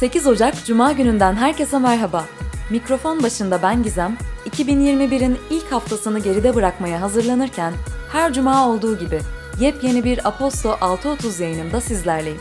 8 0.00 0.26
Ocak 0.26 0.64
Cuma 0.66 0.92
gününden 0.92 1.34
herkese 1.34 1.78
merhaba. 1.78 2.24
Mikrofon 2.70 3.22
başında 3.22 3.62
ben 3.62 3.82
Gizem, 3.82 4.16
2021'in 4.50 5.38
ilk 5.50 5.72
haftasını 5.72 6.18
geride 6.18 6.54
bırakmaya 6.54 7.00
hazırlanırken 7.00 7.74
her 8.12 8.32
cuma 8.32 8.68
olduğu 8.68 8.98
gibi 8.98 9.20
yepyeni 9.60 10.04
bir 10.04 10.28
Aposto 10.28 10.70
6.30 10.70 11.42
yayınında 11.42 11.80
sizlerleyim. 11.80 12.40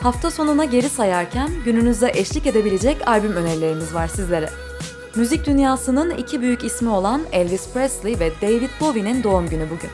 Hafta 0.00 0.30
sonuna 0.30 0.64
geri 0.64 0.88
sayarken 0.88 1.50
gününüze 1.64 2.12
eşlik 2.14 2.46
edebilecek 2.46 3.08
albüm 3.08 3.32
önerilerimiz 3.32 3.94
var 3.94 4.08
sizlere. 4.08 4.50
Müzik 5.14 5.46
dünyasının 5.46 6.10
iki 6.10 6.40
büyük 6.40 6.64
ismi 6.64 6.88
olan 6.88 7.22
Elvis 7.32 7.72
Presley 7.72 8.20
ve 8.20 8.32
David 8.42 8.70
Bowie'nin 8.80 9.22
doğum 9.22 9.48
günü 9.48 9.64
bugün. 9.70 9.90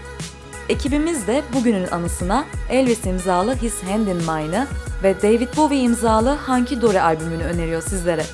Ekibimiz 0.69 1.27
de 1.27 1.43
bugünün 1.55 1.87
anısına 1.87 2.45
Elvis 2.71 3.07
imzalı 3.07 3.55
His 3.55 3.83
Hand 3.83 4.07
in 4.07 4.17
Mine'ı 4.17 4.67
ve 5.03 5.23
David 5.23 5.57
Bowie 5.57 5.81
imzalı 5.81 6.37
Hunky 6.47 6.81
Dory 6.81 7.01
albümünü 7.01 7.45
öneriyor 7.45 7.83
sizlere. 7.83 8.25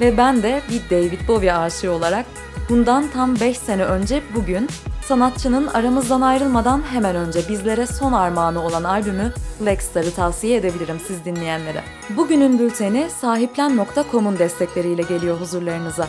Ve 0.00 0.16
ben 0.16 0.42
de 0.42 0.62
bir 0.70 0.90
David 0.90 1.28
Bowie 1.28 1.52
aşığı 1.52 1.92
olarak 1.92 2.26
bundan 2.68 3.08
tam 3.08 3.40
5 3.40 3.58
sene 3.58 3.84
önce 3.84 4.22
bugün 4.34 4.68
sanatçının 5.02 5.66
aramızdan 5.66 6.20
ayrılmadan 6.20 6.82
hemen 6.92 7.16
önce 7.16 7.40
bizlere 7.48 7.86
son 7.86 8.12
armağanı 8.12 8.64
olan 8.64 8.84
albümü 8.84 9.32
Black 9.60 10.16
tavsiye 10.16 10.56
edebilirim 10.56 11.00
siz 11.06 11.24
dinleyenlere. 11.24 11.82
Bugünün 12.16 12.58
bülteni 12.58 13.10
sahiplen.com'un 13.20 14.38
destekleriyle 14.38 15.02
geliyor 15.02 15.40
huzurlarınıza. 15.40 16.06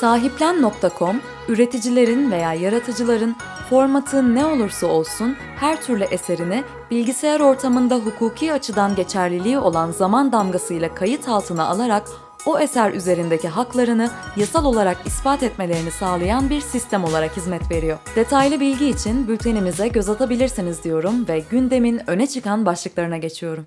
Sahiplen.com, 0.00 1.20
üreticilerin 1.48 2.30
veya 2.30 2.54
yaratıcıların 2.54 3.36
formatı 3.70 4.34
ne 4.34 4.46
olursa 4.46 4.86
olsun 4.86 5.36
her 5.56 5.82
türlü 5.82 6.04
eserini 6.04 6.64
bilgisayar 6.90 7.40
ortamında 7.40 7.96
hukuki 7.96 8.52
açıdan 8.52 8.94
geçerliliği 8.94 9.58
olan 9.58 9.90
zaman 9.90 10.32
damgasıyla 10.32 10.94
kayıt 10.94 11.28
altına 11.28 11.66
alarak 11.66 12.08
o 12.46 12.58
eser 12.58 12.92
üzerindeki 12.92 13.48
haklarını 13.48 14.10
yasal 14.36 14.64
olarak 14.64 15.06
ispat 15.06 15.42
etmelerini 15.42 15.90
sağlayan 15.90 16.50
bir 16.50 16.60
sistem 16.60 17.04
olarak 17.04 17.36
hizmet 17.36 17.70
veriyor. 17.70 17.98
Detaylı 18.16 18.60
bilgi 18.60 18.88
için 18.88 19.28
bültenimize 19.28 19.88
göz 19.88 20.08
atabilirsiniz 20.08 20.84
diyorum 20.84 21.28
ve 21.28 21.42
gündemin 21.50 22.00
öne 22.06 22.26
çıkan 22.26 22.66
başlıklarına 22.66 23.16
geçiyorum. 23.16 23.66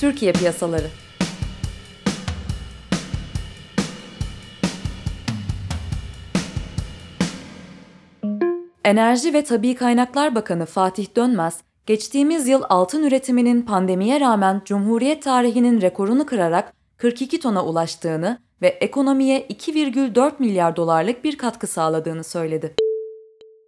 Türkiye 0.00 0.32
piyasaları 0.32 0.86
Enerji 8.88 9.34
ve 9.34 9.44
Tabi 9.44 9.74
Kaynaklar 9.74 10.34
Bakanı 10.34 10.66
Fatih 10.66 11.16
Dönmez, 11.16 11.60
geçtiğimiz 11.86 12.48
yıl 12.48 12.62
altın 12.68 13.02
üretiminin 13.02 13.62
pandemiye 13.62 14.20
rağmen 14.20 14.62
Cumhuriyet 14.64 15.22
tarihinin 15.22 15.80
rekorunu 15.80 16.26
kırarak 16.26 16.72
42 16.96 17.40
tona 17.40 17.64
ulaştığını 17.64 18.38
ve 18.62 18.68
ekonomiye 18.68 19.46
2,4 19.46 20.32
milyar 20.38 20.76
dolarlık 20.76 21.24
bir 21.24 21.38
katkı 21.38 21.66
sağladığını 21.66 22.24
söyledi. 22.24 22.74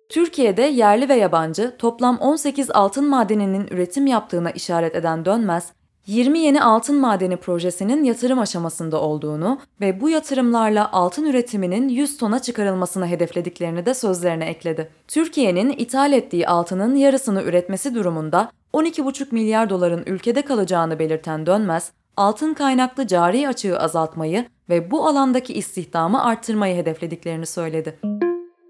Türkiye'de 0.09 0.63
yerli 0.63 1.09
ve 1.09 1.15
yabancı 1.15 1.77
toplam 1.79 2.19
18 2.19 2.71
altın 2.71 3.09
madeninin 3.09 3.67
üretim 3.71 4.07
yaptığına 4.07 4.51
işaret 4.51 4.95
eden 4.95 5.25
Dönmez, 5.25 5.73
20 6.07 6.39
yeni 6.39 6.63
altın 6.63 6.97
madeni 6.97 7.37
projesinin 7.37 8.05
yatırım 8.05 8.39
aşamasında 8.39 9.01
olduğunu 9.01 9.59
ve 9.81 10.01
bu 10.01 10.09
yatırımlarla 10.11 10.93
altın 10.93 11.25
üretiminin 11.25 11.89
100 11.89 12.17
tona 12.17 12.43
çıkarılmasını 12.43 13.07
hedeflediklerini 13.07 13.87
de 13.87 13.95
sözlerine 13.95 14.47
ekledi. 14.47 14.91
Türkiye'nin 15.09 15.71
ithal 15.71 16.13
ettiği 16.13 16.49
altının 16.49 16.95
yarısını 16.97 17.43
üretmesi 17.43 17.95
durumunda 17.95 18.51
12,5 18.73 19.35
milyar 19.35 19.71
doların 19.71 20.03
ülkede 20.07 20.43
kalacağını 20.43 20.99
belirten 20.99 21.47
Dönmez, 21.47 21.93
altın 22.17 22.55
kaynaklı 22.55 23.07
cari 23.07 23.49
açığı 23.49 23.79
azaltmayı 23.79 24.47
ve 24.69 24.91
bu 24.91 25.07
alandaki 25.07 25.55
istihdamı 25.55 26.25
arttırmayı 26.25 26.77
hedeflediklerini 26.77 27.47
söyledi. 27.47 27.99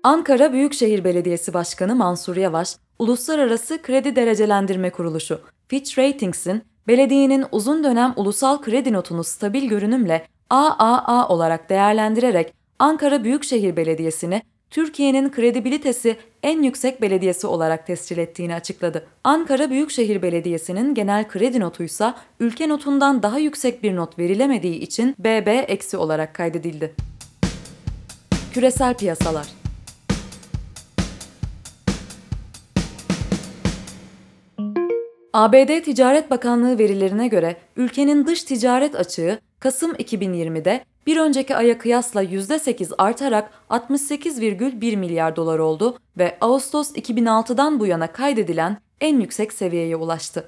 Ankara 0.02 0.52
Büyükşehir 0.52 1.04
Belediyesi 1.04 1.54
Başkanı 1.54 1.94
Mansur 1.94 2.36
Yavaş, 2.36 2.76
Uluslararası 2.98 3.82
Kredi 3.82 4.16
Derecelendirme 4.16 4.90
Kuruluşu 4.90 5.40
Fitch 5.68 5.98
Ratings'in 5.98 6.62
belediyenin 6.88 7.44
uzun 7.52 7.84
dönem 7.84 8.12
ulusal 8.16 8.62
kredi 8.62 8.92
notunu 8.92 9.24
stabil 9.24 9.68
görünümle 9.68 10.26
AAA 10.50 11.28
olarak 11.28 11.70
değerlendirerek 11.70 12.54
Ankara 12.78 13.24
Büyükşehir 13.24 13.76
Belediyesi'ni 13.76 14.42
Türkiye'nin 14.70 15.30
kredibilitesi 15.30 16.16
en 16.42 16.62
yüksek 16.62 17.02
belediyesi 17.02 17.46
olarak 17.46 17.86
tescil 17.86 18.18
ettiğini 18.18 18.54
açıkladı. 18.54 19.06
Ankara 19.24 19.70
Büyükşehir 19.70 20.22
Belediyesi'nin 20.22 20.94
genel 20.94 21.28
kredi 21.28 21.60
notuysa 21.60 22.14
ülke 22.40 22.68
notundan 22.68 23.22
daha 23.22 23.38
yüksek 23.38 23.82
bir 23.82 23.96
not 23.96 24.18
verilemediği 24.18 24.80
için 24.80 25.14
BB 25.18 25.68
olarak 25.98 26.34
kaydedildi. 26.34 26.94
Küresel 28.52 28.94
piyasalar 28.94 29.59
ABD 35.32 35.82
Ticaret 35.84 36.30
Bakanlığı 36.30 36.78
verilerine 36.78 37.28
göre 37.28 37.56
ülkenin 37.76 38.26
dış 38.26 38.44
ticaret 38.44 38.94
açığı 38.94 39.38
Kasım 39.60 39.92
2020'de 39.92 40.84
bir 41.06 41.16
önceki 41.16 41.56
aya 41.56 41.78
kıyasla 41.78 42.24
%8 42.24 42.94
artarak 42.98 43.50
68,1 43.70 44.96
milyar 44.96 45.36
dolar 45.36 45.58
oldu 45.58 45.98
ve 46.18 46.38
Ağustos 46.40 46.92
2006'dan 46.92 47.80
bu 47.80 47.86
yana 47.86 48.12
kaydedilen 48.12 48.76
en 49.00 49.20
yüksek 49.20 49.52
seviyeye 49.52 49.96
ulaştı. 49.96 50.46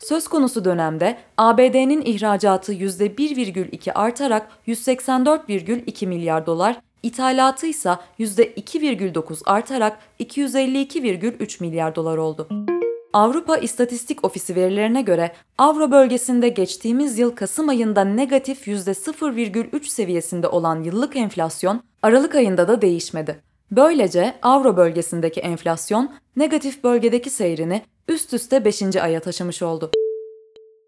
Söz 0.00 0.28
konusu 0.28 0.64
dönemde 0.64 1.18
ABD'nin 1.38 2.02
ihracatı 2.02 2.72
%1,2 2.72 3.92
artarak 3.92 4.48
184,2 4.66 6.06
milyar 6.06 6.46
dolar, 6.46 6.80
ithalatı 7.02 7.66
ise 7.66 7.96
%2,9 8.18 9.42
artarak 9.44 9.98
252,3 10.20 11.62
milyar 11.62 11.94
dolar 11.94 12.16
oldu. 12.16 12.71
Avrupa 13.12 13.56
İstatistik 13.56 14.24
Ofisi 14.24 14.56
verilerine 14.56 15.02
göre 15.02 15.32
Avro 15.58 15.90
bölgesinde 15.90 16.48
geçtiğimiz 16.48 17.18
yıl 17.18 17.30
Kasım 17.30 17.68
ayında 17.68 18.04
negatif 18.04 18.68
%0,3 18.68 19.84
seviyesinde 19.84 20.48
olan 20.48 20.82
yıllık 20.82 21.16
enflasyon 21.16 21.82
Aralık 22.02 22.34
ayında 22.34 22.68
da 22.68 22.82
değişmedi. 22.82 23.40
Böylece 23.70 24.34
Avro 24.42 24.76
bölgesindeki 24.76 25.40
enflasyon 25.40 26.12
negatif 26.36 26.84
bölgedeki 26.84 27.30
seyrini 27.30 27.82
üst 28.08 28.34
üste 28.34 28.64
5. 28.64 28.96
aya 28.96 29.20
taşımış 29.20 29.62
oldu. 29.62 29.90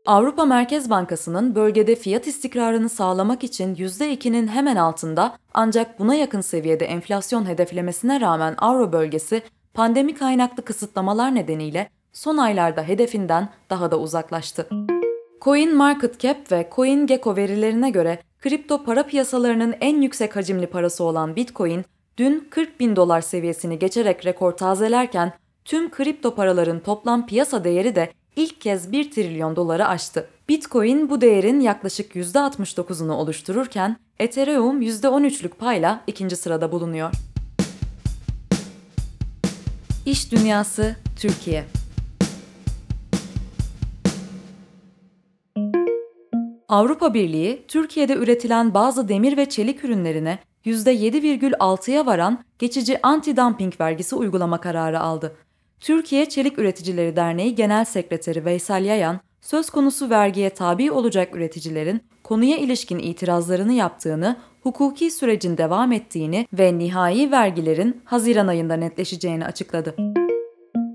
Avrupa 0.06 0.44
Merkez 0.44 0.90
Bankası'nın 0.90 1.54
bölgede 1.54 1.94
fiyat 1.94 2.26
istikrarını 2.26 2.88
sağlamak 2.88 3.44
için 3.44 3.74
%2'nin 3.74 4.48
hemen 4.48 4.76
altında 4.76 5.36
ancak 5.54 5.98
buna 5.98 6.14
yakın 6.14 6.40
seviyede 6.40 6.84
enflasyon 6.84 7.48
hedeflemesine 7.48 8.20
rağmen 8.20 8.54
Avro 8.58 8.92
bölgesi 8.92 9.42
pandemi 9.74 10.14
kaynaklı 10.14 10.64
kısıtlamalar 10.64 11.34
nedeniyle 11.34 11.90
son 12.14 12.36
aylarda 12.36 12.82
hedefinden 12.82 13.48
daha 13.70 13.90
da 13.90 13.98
uzaklaştı. 13.98 14.68
Coin 15.40 15.76
Market 15.76 16.20
Cap 16.20 16.52
ve 16.52 16.68
CoinGecko 16.76 17.36
verilerine 17.36 17.90
göre 17.90 18.18
kripto 18.40 18.84
para 18.84 19.06
piyasalarının 19.06 19.74
en 19.80 20.02
yüksek 20.02 20.36
hacimli 20.36 20.66
parası 20.66 21.04
olan 21.04 21.36
Bitcoin 21.36 21.84
dün 22.16 22.48
40 22.50 22.80
bin 22.80 22.96
dolar 22.96 23.20
seviyesini 23.20 23.78
geçerek 23.78 24.26
rekor 24.26 24.52
tazelerken 24.52 25.32
tüm 25.64 25.90
kripto 25.90 26.34
paraların 26.34 26.80
toplam 26.80 27.26
piyasa 27.26 27.64
değeri 27.64 27.96
de 27.96 28.12
ilk 28.36 28.60
kez 28.60 28.92
1 28.92 29.10
trilyon 29.10 29.56
doları 29.56 29.86
aştı. 29.88 30.28
Bitcoin 30.48 31.10
bu 31.10 31.20
değerin 31.20 31.60
yaklaşık 31.60 32.14
%69'unu 32.14 33.12
oluştururken 33.12 33.96
Ethereum 34.18 34.82
%13'lük 34.82 35.54
payla 35.54 36.00
ikinci 36.06 36.36
sırada 36.36 36.72
bulunuyor. 36.72 37.10
İş 40.06 40.32
Dünyası 40.32 40.96
Türkiye 41.20 41.64
Avrupa 46.68 47.14
Birliği, 47.14 47.64
Türkiye'de 47.68 48.14
üretilen 48.14 48.74
bazı 48.74 49.08
demir 49.08 49.36
ve 49.36 49.48
çelik 49.48 49.84
ürünlerine 49.84 50.38
%7,6'ya 50.64 52.06
varan 52.06 52.44
geçici 52.58 52.94
anti-dumping 52.94 53.80
vergisi 53.80 54.16
uygulama 54.16 54.60
kararı 54.60 55.00
aldı. 55.00 55.36
Türkiye 55.80 56.28
Çelik 56.28 56.58
Üreticileri 56.58 57.16
Derneği 57.16 57.54
Genel 57.54 57.84
Sekreteri 57.84 58.44
Veysel 58.44 58.84
Yayan, 58.84 59.20
söz 59.40 59.70
konusu 59.70 60.10
vergiye 60.10 60.50
tabi 60.50 60.90
olacak 60.90 61.36
üreticilerin 61.36 62.00
konuya 62.22 62.56
ilişkin 62.56 62.98
itirazlarını 62.98 63.72
yaptığını, 63.72 64.36
hukuki 64.62 65.10
sürecin 65.10 65.58
devam 65.58 65.92
ettiğini 65.92 66.46
ve 66.52 66.78
nihai 66.78 67.30
vergilerin 67.30 68.02
Haziran 68.04 68.46
ayında 68.46 68.76
netleşeceğini 68.76 69.44
açıkladı. 69.44 69.94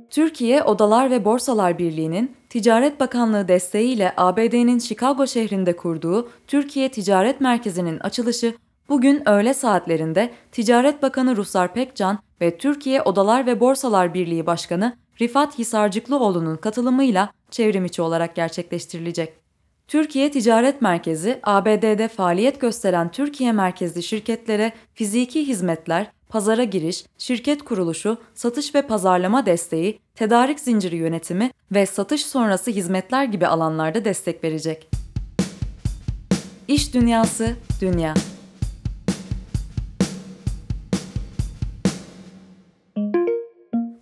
Türkiye 0.10 0.64
Odalar 0.64 1.12
ve 1.12 1.26
Borsalar 1.26 1.78
Birliği'nin 1.78 2.36
Ticaret 2.50 3.00
Bakanlığı 3.00 3.48
desteğiyle 3.48 4.14
ABD'nin 4.18 4.80
Chicago 4.80 5.28
şehrinde 5.28 5.76
kurduğu 5.76 6.30
Türkiye 6.48 6.90
Ticaret 6.90 7.42
Merkezi'nin 7.42 8.00
açılışı 8.00 8.56
bugün 8.90 9.30
öğle 9.30 9.54
saatlerinde 9.54 10.32
Ticaret 10.52 11.04
Bakanı 11.04 11.38
Ruslar 11.38 11.74
Pekcan 11.74 12.20
ve 12.42 12.58
Türkiye 12.58 13.02
Odalar 13.02 13.46
ve 13.46 13.60
Borsalar 13.60 14.14
Birliği 14.14 14.46
Başkanı 14.46 14.98
Rifat 15.22 15.60
Hisarcıklıoğlu'nun 15.60 16.58
katılımıyla 16.58 17.32
çevrimiçi 17.52 18.02
olarak 18.02 18.36
gerçekleştirilecek. 18.36 19.34
Türkiye 19.88 20.32
Ticaret 20.32 20.82
Merkezi, 20.82 21.40
ABD'de 21.44 22.08
faaliyet 22.08 22.62
gösteren 22.62 23.12
Türkiye 23.12 23.52
merkezli 23.52 24.04
şirketlere 24.04 24.74
fiziki 24.94 25.48
hizmetler, 25.48 26.12
pazara 26.30 26.64
giriş, 26.64 27.06
şirket 27.18 27.64
kuruluşu, 27.64 28.18
satış 28.34 28.76
ve 28.76 28.82
pazarlama 28.82 29.46
desteği, 29.46 30.00
tedarik 30.16 30.60
zinciri 30.60 30.96
yönetimi 30.96 31.52
ve 31.72 31.86
satış 31.86 32.26
sonrası 32.26 32.72
hizmetler 32.72 33.24
gibi 33.24 33.48
alanlarda 33.48 34.06
destek 34.06 34.44
verecek. 34.44 34.90
İş 36.68 36.94
Dünyası, 36.94 37.56
Dünya 37.82 38.14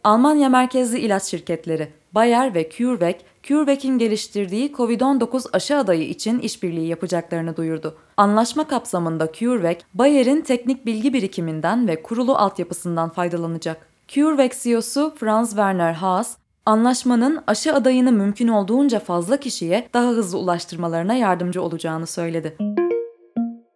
Almanya 0.04 0.50
merkezli 0.50 1.00
ilaç 1.00 1.24
şirketleri 1.24 1.97
Bayer 2.12 2.56
ve 2.56 2.70
CureVac, 2.70 3.16
CureVac'in 3.44 3.98
geliştirdiği 3.98 4.72
COVID-19 4.72 5.50
aşı 5.54 5.78
adayı 5.78 6.10
için 6.10 6.40
işbirliği 6.40 6.88
yapacaklarını 6.88 7.58
duyurdu. 7.58 7.98
Anlaşma 8.18 8.68
kapsamında 8.68 9.32
CureVac, 9.34 9.78
Bayer'in 9.94 10.42
teknik 10.42 10.86
bilgi 10.86 11.14
birikiminden 11.14 11.88
ve 11.88 12.02
kurulu 12.04 12.36
altyapısından 12.36 13.10
faydalanacak. 13.10 13.88
CureVac 14.08 14.52
CEO'su 14.64 15.14
Franz 15.20 15.50
Werner 15.50 15.94
Haas, 15.94 16.38
anlaşmanın 16.66 17.44
aşı 17.48 17.74
adayını 17.74 18.12
mümkün 18.12 18.48
olduğunca 18.48 19.00
fazla 19.00 19.38
kişiye 19.38 19.90
daha 19.94 20.10
hızlı 20.10 20.38
ulaştırmalarına 20.38 21.14
yardımcı 21.14 21.62
olacağını 21.62 22.08
söyledi. 22.08 22.58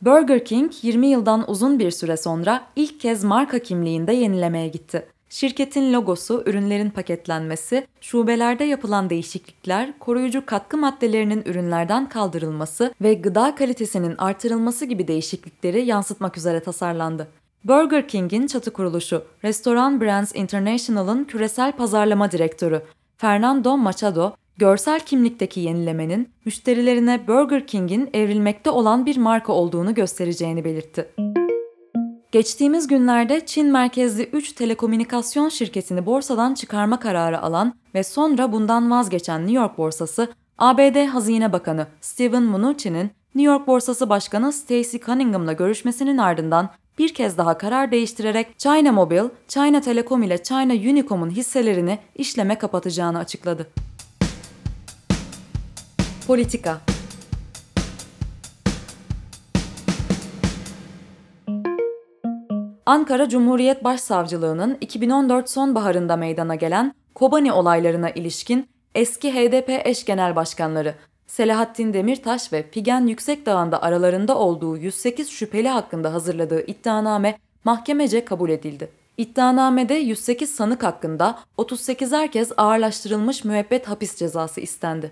Burger 0.02 0.46
King 0.46 0.72
20 0.82 1.08
yıldan 1.08 1.50
uzun 1.52 1.80
bir 1.80 1.92
süre 1.92 2.18
sonra 2.18 2.64
ilk 2.76 3.00
kez 3.00 3.24
marka 3.24 3.60
kimliğinde 3.60 4.14
yenilemeye 4.14 4.68
gitti. 4.68 5.08
Şirketin 5.32 5.94
logosu, 5.94 6.44
ürünlerin 6.46 6.90
paketlenmesi, 6.90 7.88
şubelerde 8.02 8.64
yapılan 8.64 9.10
değişiklikler, 9.10 10.00
koruyucu 10.00 10.46
katkı 10.46 10.78
maddelerinin 10.78 11.44
ürünlerden 11.46 12.10
kaldırılması 12.10 12.94
ve 13.02 13.14
gıda 13.14 13.56
kalitesinin 13.56 14.16
artırılması 14.18 14.86
gibi 14.86 15.08
değişiklikleri 15.08 15.86
yansıtmak 15.86 16.38
üzere 16.38 16.60
tasarlandı. 16.60 17.28
Burger 17.64 18.08
King'in 18.08 18.48
çatı 18.48 18.74
kuruluşu, 18.74 19.24
Restoran 19.44 20.02
Brands 20.02 20.36
International'ın 20.36 21.24
küresel 21.24 21.72
pazarlama 21.72 22.32
direktörü 22.32 22.82
Fernando 23.18 23.78
Machado, 23.78 24.36
görsel 24.58 25.00
kimlikteki 25.00 25.60
yenilemenin 25.60 26.30
müşterilerine 26.46 27.28
Burger 27.28 27.68
King'in 27.68 28.10
evrilmekte 28.14 28.70
olan 28.70 29.06
bir 29.06 29.18
marka 29.18 29.54
olduğunu 29.54 29.94
göstereceğini 29.94 30.66
belirtti. 30.66 31.10
Geçtiğimiz 32.32 32.88
günlerde 32.88 33.46
Çin 33.46 33.72
merkezli 33.72 34.24
3 34.24 34.54
telekomünikasyon 34.54 35.50
şirketini 35.50 36.06
borsadan 36.06 36.54
çıkarma 36.54 37.00
kararı 37.00 37.42
alan 37.42 37.74
ve 37.96 38.04
sonra 38.04 38.52
bundan 38.52 38.92
vazgeçen 38.92 39.42
New 39.42 39.56
York 39.56 39.78
borsası, 39.78 40.34
ABD 40.58 41.06
Hazine 41.06 41.54
Bakanı 41.54 41.88
Steven 42.02 42.44
Mnuchin'in 42.44 43.12
New 43.36 43.52
York 43.52 43.68
Borsası 43.68 44.10
Başkanı 44.10 44.54
Stacey 44.54 45.00
Cunningham'la 45.06 45.54
görüşmesinin 45.54 46.18
ardından 46.18 46.70
bir 46.98 47.14
kez 47.14 47.38
daha 47.38 47.58
karar 47.58 47.92
değiştirerek 47.92 48.60
China 48.60 48.92
Mobile, 48.92 49.30
China 49.48 49.82
Telecom 49.82 50.24
ile 50.24 50.44
China 50.44 50.74
Unicom'un 50.74 51.30
hisselerini 51.30 52.00
işleme 52.16 52.58
kapatacağını 52.58 53.20
açıkladı. 53.20 53.68
Politika 56.28 56.82
Ankara 62.92 63.30
Cumhuriyet 63.30 63.84
Başsavcılığı'nın 63.84 64.78
2014 64.82 65.50
sonbaharında 65.50 66.16
meydana 66.16 66.56
gelen 66.56 66.94
Kobani 67.16 67.54
olaylarına 67.54 68.10
ilişkin 68.10 68.70
eski 68.96 69.34
HDP 69.34 69.88
eş 69.88 70.06
genel 70.06 70.36
başkanları 70.36 70.96
Selahattin 71.28 71.94
Demirtaş 71.94 72.54
ve 72.54 72.70
Figen 72.72 73.08
Yüksekdağ'ında 73.08 73.82
aralarında 73.82 74.38
olduğu 74.38 74.78
108 74.78 75.30
şüpheli 75.30 75.70
hakkında 75.70 76.14
hazırladığı 76.14 76.66
iddianame 76.66 77.38
mahkemece 77.64 78.26
kabul 78.26 78.50
edildi. 78.50 78.90
İddianamede 79.18 79.94
108 79.94 80.50
sanık 80.50 80.84
hakkında 80.84 81.40
38 81.58 82.12
herkes 82.12 82.52
ağırlaştırılmış 82.58 83.44
müebbet 83.44 83.88
hapis 83.88 84.16
cezası 84.16 84.62
istendi. 84.62 85.12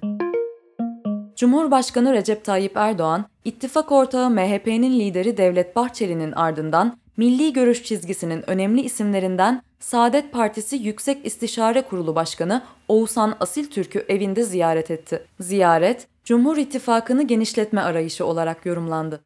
Cumhurbaşkanı 1.35 2.13
Recep 2.13 2.45
Tayyip 2.45 2.77
Erdoğan, 2.77 3.25
ittifak 3.45 3.91
ortağı 3.91 4.29
MHP'nin 4.29 4.99
lideri 4.99 5.37
Devlet 5.37 5.75
Bahçeli'nin 5.75 6.31
ardından 6.31 6.97
milli 7.19 7.53
görüş 7.53 7.83
çizgisinin 7.83 8.49
önemli 8.49 8.81
isimlerinden 8.81 9.61
Saadet 9.79 10.31
Partisi 10.31 10.75
Yüksek 10.75 11.25
İstişare 11.25 11.81
Kurulu 11.81 12.15
Başkanı 12.15 12.61
Oğuzhan 12.87 13.35
Asiltürk'ü 13.39 14.05
evinde 14.09 14.43
ziyaret 14.43 14.91
etti. 14.91 15.25
Ziyaret, 15.39 16.07
Cumhur 16.23 16.57
İttifakı'nı 16.57 17.23
genişletme 17.23 17.81
arayışı 17.81 18.25
olarak 18.25 18.65
yorumlandı. 18.65 19.21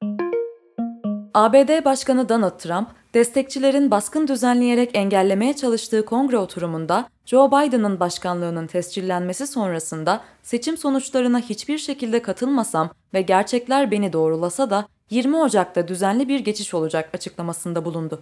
ABD 1.34 1.86
Başkanı 1.86 2.30
Donald 2.30 2.60
Trump, 2.60 2.88
destekçilerin 3.14 3.92
baskın 3.92 4.28
düzenleyerek 4.28 4.90
engellemeye 4.94 5.56
çalıştığı 5.56 6.06
kongre 6.06 6.38
oturumunda 6.38 7.10
Joe 7.26 7.48
Biden'ın 7.48 8.00
başkanlığının 8.00 8.68
tescillenmesi 8.68 9.48
sonrasında 9.48 10.22
seçim 10.44 10.78
sonuçlarına 10.78 11.40
hiçbir 11.40 11.78
şekilde 11.78 12.22
katılmasam 12.22 12.90
ve 13.14 13.22
gerçekler 13.22 13.92
beni 13.92 14.14
doğrulasa 14.14 14.70
da 14.70 14.88
20 15.14 15.38
Ocak'ta 15.38 15.88
düzenli 15.88 16.28
bir 16.28 16.40
geçiş 16.40 16.74
olacak 16.74 17.10
açıklamasında 17.14 17.86
bulundu. 17.86 18.20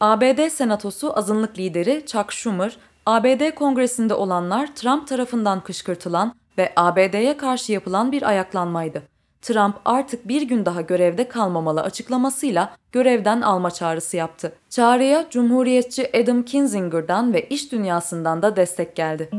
ABD 0.00 0.48
Senatosu 0.48 1.18
azınlık 1.18 1.58
lideri 1.58 2.02
Chuck 2.06 2.32
Schumer, 2.32 2.76
ABD 3.06 3.54
Kongresi'nde 3.54 4.14
olanlar 4.14 4.74
Trump 4.74 5.08
tarafından 5.08 5.60
kışkırtılan 5.60 6.34
ve 6.58 6.72
ABD'ye 6.76 7.36
karşı 7.36 7.72
yapılan 7.72 8.12
bir 8.12 8.28
ayaklanmaydı. 8.28 9.02
Trump 9.42 9.76
artık 9.84 10.28
bir 10.28 10.42
gün 10.42 10.66
daha 10.66 10.80
görevde 10.80 11.28
kalmamalı 11.28 11.82
açıklamasıyla 11.82 12.76
görevden 12.92 13.40
alma 13.40 13.70
çağrısı 13.70 14.16
yaptı. 14.16 14.52
Çağrıya 14.68 15.26
Cumhuriyetçi 15.30 16.10
Adam 16.22 16.42
Kinzinger'dan 16.42 17.32
ve 17.32 17.48
iş 17.48 17.72
dünyasından 17.72 18.42
da 18.42 18.56
destek 18.56 18.96
geldi. 18.96 19.30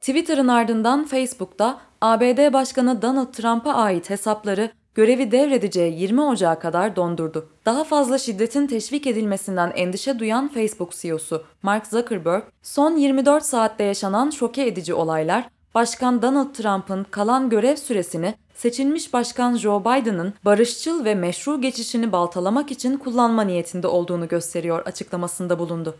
Twitter'ın 0.00 0.48
ardından 0.48 1.04
Facebook'ta 1.04 1.80
ABD 2.00 2.52
Başkanı 2.52 3.02
Donald 3.02 3.32
Trump'a 3.32 3.74
ait 3.74 4.10
hesapları 4.10 4.70
görevi 4.94 5.30
devredeceği 5.30 6.00
20 6.00 6.22
Ocağı 6.22 6.60
kadar 6.60 6.96
dondurdu. 6.96 7.48
Daha 7.66 7.84
fazla 7.84 8.18
şiddetin 8.18 8.66
teşvik 8.66 9.06
edilmesinden 9.06 9.72
endişe 9.76 10.18
duyan 10.18 10.48
Facebook 10.48 10.92
CEO'su 10.92 11.44
Mark 11.62 11.86
Zuckerberg, 11.86 12.42
son 12.62 12.96
24 12.96 13.44
saatte 13.44 13.84
yaşanan 13.84 14.30
şoke 14.30 14.66
edici 14.66 14.94
olaylar, 14.94 15.48
Başkan 15.74 16.22
Donald 16.22 16.54
Trump'ın 16.54 17.06
kalan 17.10 17.50
görev 17.50 17.76
süresini 17.76 18.34
seçilmiş 18.54 19.12
Başkan 19.12 19.56
Joe 19.56 19.80
Biden'ın 19.80 20.34
barışçıl 20.44 21.04
ve 21.04 21.14
meşru 21.14 21.60
geçişini 21.60 22.12
baltalamak 22.12 22.70
için 22.70 22.96
kullanma 22.96 23.42
niyetinde 23.42 23.86
olduğunu 23.86 24.28
gösteriyor 24.28 24.86
açıklamasında 24.86 25.58
bulundu. 25.58 25.96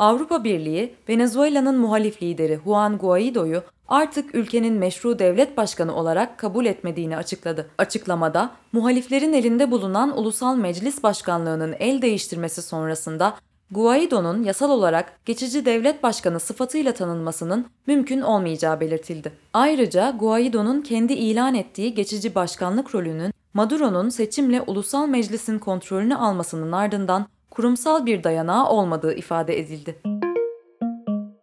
Avrupa 0.00 0.44
Birliği, 0.44 0.94
Venezuela'nın 1.08 1.78
muhalif 1.78 2.22
lideri 2.22 2.60
Juan 2.64 2.98
Guaido'yu 2.98 3.62
artık 3.88 4.34
ülkenin 4.34 4.74
meşru 4.74 5.18
devlet 5.18 5.56
başkanı 5.56 5.96
olarak 5.96 6.38
kabul 6.38 6.66
etmediğini 6.66 7.16
açıkladı. 7.16 7.70
Açıklamada, 7.78 8.50
muhaliflerin 8.72 9.32
elinde 9.32 9.70
bulunan 9.70 10.18
Ulusal 10.18 10.56
Meclis 10.56 11.02
Başkanlığı'nın 11.02 11.74
el 11.78 12.02
değiştirmesi 12.02 12.62
sonrasında 12.62 13.36
Guaido'nun 13.70 14.42
yasal 14.42 14.70
olarak 14.70 15.20
geçici 15.24 15.64
devlet 15.64 16.02
başkanı 16.02 16.40
sıfatıyla 16.40 16.92
tanınmasının 16.92 17.66
mümkün 17.86 18.20
olmayacağı 18.20 18.80
belirtildi. 18.80 19.32
Ayrıca 19.52 20.10
Guaido'nun 20.10 20.82
kendi 20.82 21.12
ilan 21.12 21.54
ettiği 21.54 21.94
geçici 21.94 22.34
başkanlık 22.34 22.94
rolünün 22.94 23.32
Maduro'nun 23.54 24.08
seçimle 24.08 24.62
ulusal 24.62 25.06
meclisin 25.06 25.58
kontrolünü 25.58 26.14
almasının 26.14 26.72
ardından 26.72 27.26
kurumsal 27.50 28.06
bir 28.06 28.24
dayanağı 28.24 28.68
olmadığı 28.68 29.14
ifade 29.14 29.58
edildi. 29.58 30.00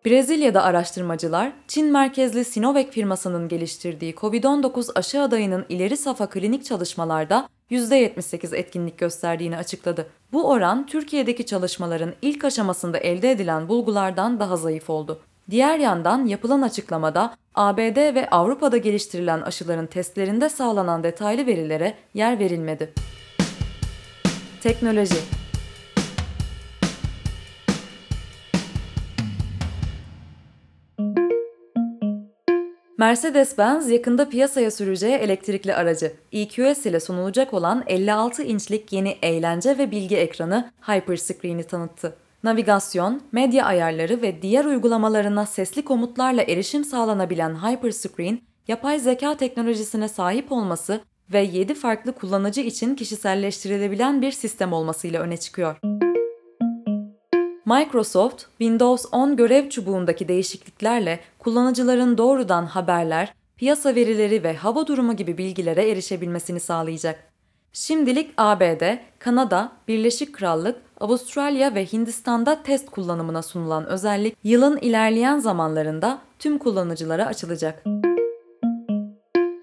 Brezilya'da 0.05 0.63
araştırmacılar, 0.63 1.51
Çin 1.67 1.91
merkezli 1.91 2.45
Sinovac 2.45 2.89
firmasının 2.89 3.47
geliştirdiği 3.47 4.13
COVID-19 4.13 4.91
aşı 4.95 5.21
adayının 5.21 5.65
ileri 5.69 5.97
safa 5.97 6.29
klinik 6.29 6.65
çalışmalarda 6.65 7.49
%78 7.71 8.55
etkinlik 8.55 8.97
gösterdiğini 8.97 9.57
açıkladı. 9.57 10.07
Bu 10.33 10.49
oran 10.49 10.85
Türkiye'deki 10.85 11.45
çalışmaların 11.45 12.13
ilk 12.21 12.43
aşamasında 12.43 12.97
elde 12.97 13.31
edilen 13.31 13.69
bulgulardan 13.69 14.39
daha 14.39 14.57
zayıf 14.57 14.89
oldu. 14.89 15.19
Diğer 15.49 15.79
yandan 15.79 16.25
yapılan 16.25 16.61
açıklamada 16.61 17.35
ABD 17.55 18.15
ve 18.15 18.29
Avrupa'da 18.29 18.77
geliştirilen 18.77 19.41
aşıların 19.41 19.87
testlerinde 19.87 20.49
sağlanan 20.49 21.03
detaylı 21.03 21.45
verilere 21.45 21.93
yer 22.13 22.39
verilmedi. 22.39 22.93
Teknoloji 24.63 25.46
Mercedes-Benz 32.97 33.89
yakında 33.89 34.29
piyasaya 34.29 34.71
süreceği 34.71 35.13
elektrikli 35.13 35.73
aracı 35.75 36.13
EQS 36.31 36.85
ile 36.85 36.99
sunulacak 36.99 37.53
olan 37.53 37.83
56 37.87 38.43
inçlik 38.43 38.93
yeni 38.93 39.09
eğlence 39.21 39.77
ve 39.77 39.91
bilgi 39.91 40.17
ekranı 40.17 40.71
Hyperscreen'i 40.81 41.63
tanıttı. 41.63 42.15
Navigasyon, 42.43 43.21
medya 43.31 43.65
ayarları 43.65 44.21
ve 44.21 44.41
diğer 44.41 44.65
uygulamalarına 44.65 45.45
sesli 45.45 45.85
komutlarla 45.85 46.41
erişim 46.41 46.83
sağlanabilen 46.83 47.55
Hyperscreen, 47.55 48.39
yapay 48.67 48.99
zeka 48.99 49.37
teknolojisine 49.37 50.07
sahip 50.07 50.51
olması 50.51 51.01
ve 51.33 51.39
7 51.39 51.75
farklı 51.75 52.13
kullanıcı 52.13 52.61
için 52.61 52.95
kişiselleştirilebilen 52.95 54.21
bir 54.21 54.31
sistem 54.31 54.73
olmasıyla 54.73 55.21
öne 55.21 55.37
çıkıyor. 55.37 56.06
Microsoft, 57.67 58.43
Windows 58.57 59.05
10 59.11 59.35
görev 59.35 59.69
çubuğundaki 59.69 60.27
değişikliklerle 60.27 61.19
kullanıcıların 61.39 62.17
doğrudan 62.17 62.65
haberler, 62.65 63.33
piyasa 63.57 63.95
verileri 63.95 64.43
ve 64.43 64.55
hava 64.55 64.87
durumu 64.87 65.15
gibi 65.15 65.37
bilgilere 65.37 65.89
erişebilmesini 65.89 66.59
sağlayacak. 66.59 67.23
Şimdilik 67.73 68.33
ABD, 68.37 68.97
Kanada, 69.19 69.71
Birleşik 69.87 70.33
Krallık, 70.35 70.81
Avustralya 70.99 71.75
ve 71.75 71.85
Hindistan'da 71.85 72.63
test 72.63 72.89
kullanımına 72.89 73.41
sunulan 73.41 73.85
özellik 73.85 74.37
yılın 74.43 74.77
ilerleyen 74.77 75.39
zamanlarında 75.39 76.19
tüm 76.39 76.57
kullanıcılara 76.57 77.25
açılacak. 77.25 77.83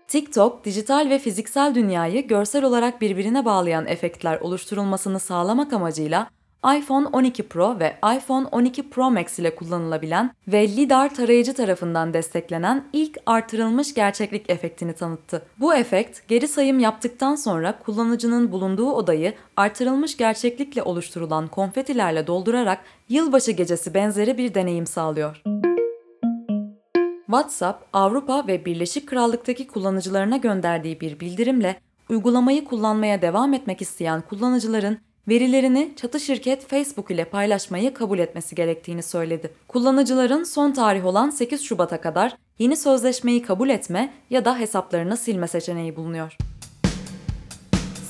TikTok, 0.08 0.64
dijital 0.64 1.10
ve 1.10 1.18
fiziksel 1.18 1.74
dünyayı 1.74 2.26
görsel 2.26 2.64
olarak 2.64 3.00
birbirine 3.00 3.44
bağlayan 3.44 3.86
efektler 3.86 4.40
oluşturulmasını 4.40 5.20
sağlamak 5.20 5.72
amacıyla 5.72 6.28
iPhone 6.64 7.06
12 7.06 7.42
Pro 7.42 7.78
ve 7.80 7.96
iPhone 8.16 8.46
12 8.46 8.90
Pro 8.90 9.10
Max 9.10 9.38
ile 9.38 9.54
kullanılabilen 9.54 10.30
ve 10.48 10.68
LiDAR 10.68 11.14
tarayıcı 11.14 11.54
tarafından 11.54 12.14
desteklenen 12.14 12.84
ilk 12.92 13.18
artırılmış 13.26 13.94
gerçeklik 13.94 14.50
efektini 14.50 14.92
tanıttı. 14.92 15.46
Bu 15.60 15.74
efekt, 15.74 16.28
geri 16.28 16.48
sayım 16.48 16.78
yaptıktan 16.78 17.34
sonra 17.34 17.78
kullanıcının 17.78 18.52
bulunduğu 18.52 18.92
odayı 18.92 19.34
artırılmış 19.56 20.16
gerçeklikle 20.16 20.82
oluşturulan 20.82 21.48
konfetilerle 21.48 22.26
doldurarak 22.26 22.78
yılbaşı 23.08 23.50
gecesi 23.50 23.94
benzeri 23.94 24.38
bir 24.38 24.54
deneyim 24.54 24.86
sağlıyor. 24.86 25.42
WhatsApp, 27.26 27.84
Avrupa 27.92 28.46
ve 28.46 28.64
Birleşik 28.64 29.08
Krallık'taki 29.08 29.66
kullanıcılarına 29.66 30.36
gönderdiği 30.36 31.00
bir 31.00 31.20
bildirimle 31.20 31.76
uygulamayı 32.08 32.64
kullanmaya 32.64 33.22
devam 33.22 33.54
etmek 33.54 33.82
isteyen 33.82 34.20
kullanıcıların 34.20 34.98
verilerini 35.28 35.92
çatı 35.96 36.20
şirket 36.20 36.66
Facebook 36.66 37.10
ile 37.10 37.24
paylaşmayı 37.24 37.94
kabul 37.94 38.18
etmesi 38.18 38.54
gerektiğini 38.54 39.02
söyledi. 39.02 39.50
Kullanıcıların 39.68 40.44
son 40.44 40.72
tarih 40.72 41.06
olan 41.06 41.30
8 41.30 41.62
Şubat'a 41.62 42.00
kadar 42.00 42.36
yeni 42.58 42.76
sözleşmeyi 42.76 43.42
kabul 43.42 43.68
etme 43.68 44.12
ya 44.30 44.44
da 44.44 44.58
hesaplarını 44.58 45.16
silme 45.16 45.48
seçeneği 45.48 45.96
bulunuyor. 45.96 46.36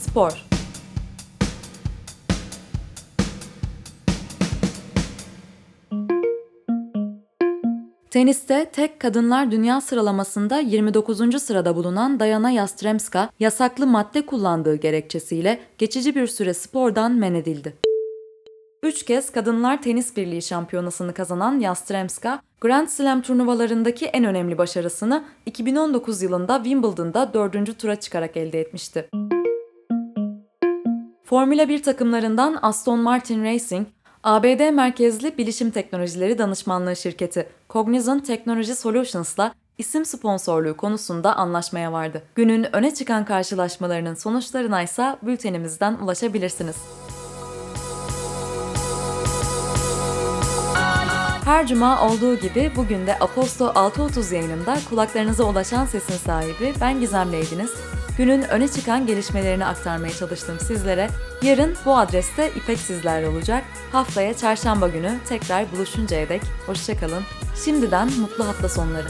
Spor 0.00 0.53
Teniste 8.14 8.71
tek 8.73 9.00
kadınlar 9.00 9.50
dünya 9.50 9.80
sıralamasında 9.80 10.59
29. 10.59 11.42
sırada 11.42 11.76
bulunan 11.76 12.21
Dayana 12.21 12.50
Yastremska, 12.50 13.30
yasaklı 13.40 13.87
madde 13.87 14.26
kullandığı 14.26 14.75
gerekçesiyle 14.75 15.61
geçici 15.78 16.14
bir 16.14 16.26
süre 16.26 16.54
spordan 16.54 17.12
men 17.12 17.35
edildi. 17.35 17.75
Üç 18.83 19.02
kez 19.02 19.30
Kadınlar 19.30 19.83
Tenis 19.83 20.16
Birliği 20.16 20.42
şampiyonasını 20.42 21.14
kazanan 21.14 21.61
Yastremska, 21.61 22.42
Grand 22.61 22.88
Slam 22.88 23.23
turnuvalarındaki 23.23 24.06
en 24.06 24.25
önemli 24.25 24.59
başarısını 24.59 25.25
2019 25.47 26.23
yılında 26.23 26.56
Wimbledon'da 26.56 27.35
dördüncü 27.35 27.75
tura 27.75 27.97
çıkarak 27.97 28.37
elde 28.37 28.61
etmişti. 28.61 29.09
Formula 31.25 31.68
1 31.68 31.83
takımlarından 31.83 32.59
Aston 32.62 32.99
Martin 32.99 33.44
Racing, 33.44 33.87
ABD 34.25 34.71
merkezli 34.71 35.38
bilişim 35.38 35.71
teknolojileri 35.71 36.38
danışmanlığı 36.38 36.97
şirketi 36.97 37.49
Cognizant 37.71 38.26
Technology 38.26 38.73
Solutions'la 38.73 39.54
isim 39.78 40.04
sponsorluğu 40.04 40.76
konusunda 40.76 41.37
anlaşmaya 41.37 41.93
vardı. 41.93 42.23
Günün 42.35 42.76
öne 42.76 42.95
çıkan 42.95 43.25
karşılaşmalarının 43.25 44.14
sonuçlarına 44.14 44.83
ise 44.83 45.16
bültenimizden 45.23 45.95
ulaşabilirsiniz. 45.95 46.76
Her 51.45 51.66
cuma 51.66 52.09
olduğu 52.09 52.35
gibi 52.35 52.73
bugün 52.76 53.07
de 53.07 53.19
Aposto 53.19 53.66
6.30 53.66 54.35
yayınında 54.35 54.78
kulaklarınıza 54.90 55.45
ulaşan 55.45 55.87
sesin 55.87 56.16
sahibi 56.16 56.75
ben 56.81 57.00
Gizem 57.00 57.33
Leydiniz. 57.33 57.93
Günün 58.18 58.42
öne 58.42 58.68
çıkan 58.68 59.06
gelişmelerini 59.06 59.66
aktarmaya 59.66 60.12
çalıştım 60.12 60.56
sizlere. 60.61 61.09
Yarın 61.42 61.76
bu 61.85 61.97
adreste 61.97 62.50
İpek 62.56 62.78
sizlerle 62.78 63.28
olacak. 63.28 63.64
Haftaya 63.92 64.37
çarşamba 64.37 64.88
günü 64.88 65.18
tekrar 65.28 65.73
buluşuncaya 65.73 66.28
dek 66.28 66.42
hoşçakalın. 66.66 67.23
Şimdiden 67.64 68.12
mutlu 68.21 68.49
hafta 68.49 68.68
sonları. 68.68 69.09